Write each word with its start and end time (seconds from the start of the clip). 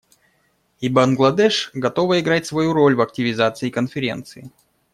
И 0.79 0.89
Бангладеш 0.89 1.69
готово 1.75 2.19
играть 2.21 2.47
свою 2.47 2.73
роль 2.73 2.95
в 2.95 3.01
активизации 3.01 3.69
Конференции. 3.69 4.49